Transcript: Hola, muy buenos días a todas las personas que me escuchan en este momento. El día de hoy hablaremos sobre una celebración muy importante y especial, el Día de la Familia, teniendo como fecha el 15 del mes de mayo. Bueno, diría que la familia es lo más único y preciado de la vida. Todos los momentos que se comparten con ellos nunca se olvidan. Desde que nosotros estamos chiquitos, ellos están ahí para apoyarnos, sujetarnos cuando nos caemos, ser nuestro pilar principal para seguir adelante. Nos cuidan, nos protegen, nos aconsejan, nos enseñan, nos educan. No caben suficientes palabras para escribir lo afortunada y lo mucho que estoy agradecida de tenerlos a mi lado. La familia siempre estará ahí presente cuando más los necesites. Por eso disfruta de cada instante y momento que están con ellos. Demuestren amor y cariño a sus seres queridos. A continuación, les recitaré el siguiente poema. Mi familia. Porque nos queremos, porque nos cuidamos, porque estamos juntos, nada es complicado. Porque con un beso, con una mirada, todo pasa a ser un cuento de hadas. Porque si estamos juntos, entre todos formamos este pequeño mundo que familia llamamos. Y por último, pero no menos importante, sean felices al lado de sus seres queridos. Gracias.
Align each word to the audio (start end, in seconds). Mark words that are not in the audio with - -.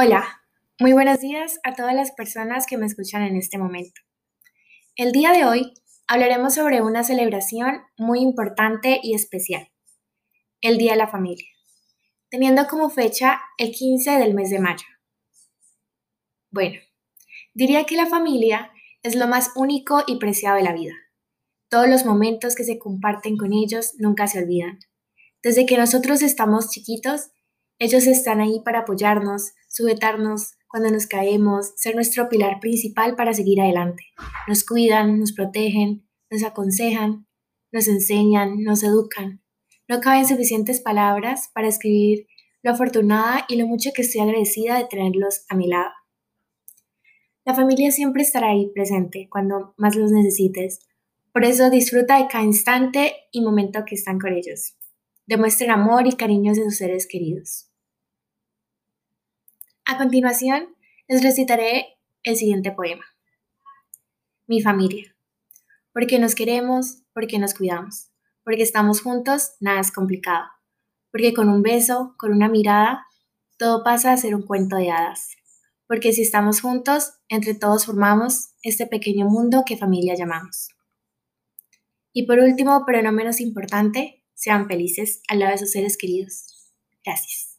Hola, 0.00 0.44
muy 0.78 0.92
buenos 0.92 1.18
días 1.18 1.58
a 1.64 1.74
todas 1.74 1.92
las 1.92 2.12
personas 2.12 2.66
que 2.66 2.78
me 2.78 2.86
escuchan 2.86 3.22
en 3.22 3.34
este 3.34 3.58
momento. 3.58 4.00
El 4.94 5.10
día 5.10 5.32
de 5.32 5.44
hoy 5.44 5.74
hablaremos 6.06 6.54
sobre 6.54 6.80
una 6.82 7.02
celebración 7.02 7.80
muy 7.96 8.20
importante 8.20 9.00
y 9.02 9.14
especial, 9.14 9.72
el 10.60 10.78
Día 10.78 10.92
de 10.92 10.98
la 10.98 11.08
Familia, 11.08 11.48
teniendo 12.30 12.68
como 12.68 12.90
fecha 12.90 13.40
el 13.58 13.72
15 13.72 14.18
del 14.18 14.34
mes 14.34 14.50
de 14.50 14.60
mayo. 14.60 14.86
Bueno, 16.52 16.78
diría 17.52 17.82
que 17.82 17.96
la 17.96 18.06
familia 18.06 18.70
es 19.02 19.16
lo 19.16 19.26
más 19.26 19.50
único 19.56 20.04
y 20.06 20.20
preciado 20.20 20.58
de 20.58 20.62
la 20.62 20.74
vida. 20.74 20.94
Todos 21.68 21.88
los 21.88 22.04
momentos 22.04 22.54
que 22.54 22.62
se 22.62 22.78
comparten 22.78 23.36
con 23.36 23.52
ellos 23.52 23.94
nunca 23.98 24.28
se 24.28 24.38
olvidan. 24.44 24.78
Desde 25.42 25.66
que 25.66 25.76
nosotros 25.76 26.22
estamos 26.22 26.70
chiquitos, 26.70 27.32
ellos 27.80 28.06
están 28.06 28.40
ahí 28.40 28.60
para 28.64 28.80
apoyarnos, 28.80 29.54
sujetarnos 29.68 30.54
cuando 30.68 30.90
nos 30.90 31.06
caemos, 31.06 31.72
ser 31.76 31.94
nuestro 31.94 32.28
pilar 32.28 32.60
principal 32.60 33.16
para 33.16 33.32
seguir 33.32 33.60
adelante. 33.60 34.04
Nos 34.46 34.64
cuidan, 34.64 35.18
nos 35.18 35.32
protegen, 35.32 36.06
nos 36.30 36.42
aconsejan, 36.42 37.26
nos 37.72 37.88
enseñan, 37.88 38.62
nos 38.62 38.82
educan. 38.82 39.42
No 39.88 40.00
caben 40.00 40.26
suficientes 40.26 40.80
palabras 40.80 41.50
para 41.54 41.68
escribir 41.68 42.26
lo 42.62 42.72
afortunada 42.72 43.46
y 43.48 43.56
lo 43.56 43.66
mucho 43.66 43.90
que 43.94 44.02
estoy 44.02 44.20
agradecida 44.20 44.76
de 44.76 44.86
tenerlos 44.86 45.44
a 45.48 45.56
mi 45.56 45.68
lado. 45.68 45.90
La 47.44 47.54
familia 47.54 47.90
siempre 47.90 48.22
estará 48.22 48.48
ahí 48.48 48.70
presente 48.74 49.28
cuando 49.30 49.72
más 49.78 49.96
los 49.96 50.10
necesites. 50.10 50.80
Por 51.32 51.44
eso 51.44 51.70
disfruta 51.70 52.18
de 52.18 52.28
cada 52.28 52.44
instante 52.44 53.14
y 53.32 53.40
momento 53.40 53.84
que 53.86 53.94
están 53.94 54.18
con 54.18 54.34
ellos. 54.34 54.76
Demuestren 55.26 55.70
amor 55.70 56.06
y 56.06 56.12
cariño 56.12 56.52
a 56.52 56.54
sus 56.54 56.76
seres 56.76 57.06
queridos. 57.06 57.67
A 59.90 59.96
continuación, 59.96 60.76
les 61.08 61.22
recitaré 61.22 61.98
el 62.22 62.36
siguiente 62.36 62.72
poema. 62.72 63.06
Mi 64.46 64.60
familia. 64.60 65.16
Porque 65.94 66.18
nos 66.18 66.34
queremos, 66.34 66.98
porque 67.14 67.38
nos 67.38 67.54
cuidamos, 67.54 68.10
porque 68.44 68.64
estamos 68.64 69.00
juntos, 69.00 69.52
nada 69.60 69.80
es 69.80 69.90
complicado. 69.90 70.44
Porque 71.10 71.32
con 71.32 71.48
un 71.48 71.62
beso, 71.62 72.14
con 72.18 72.32
una 72.32 72.50
mirada, 72.50 73.06
todo 73.56 73.82
pasa 73.82 74.12
a 74.12 74.18
ser 74.18 74.34
un 74.34 74.42
cuento 74.42 74.76
de 74.76 74.90
hadas. 74.90 75.30
Porque 75.86 76.12
si 76.12 76.20
estamos 76.20 76.60
juntos, 76.60 77.14
entre 77.30 77.54
todos 77.54 77.86
formamos 77.86 78.50
este 78.62 78.86
pequeño 78.86 79.24
mundo 79.24 79.62
que 79.66 79.78
familia 79.78 80.14
llamamos. 80.14 80.68
Y 82.12 82.26
por 82.26 82.40
último, 82.40 82.84
pero 82.86 83.00
no 83.00 83.10
menos 83.10 83.40
importante, 83.40 84.22
sean 84.34 84.68
felices 84.68 85.22
al 85.28 85.38
lado 85.38 85.52
de 85.52 85.58
sus 85.58 85.70
seres 85.72 85.96
queridos. 85.96 86.44
Gracias. 87.02 87.58